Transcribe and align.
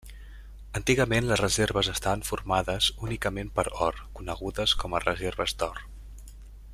Antigament 0.77 1.27
les 1.31 1.41
reserves 1.41 1.89
estaven 1.91 2.23
formades 2.29 2.89
únicament 3.09 3.53
per 3.61 3.67
or, 3.89 4.01
conegudes 4.21 4.77
com 4.85 4.97
a 5.01 5.07
reserves 5.07 5.59
d'or. 5.63 5.85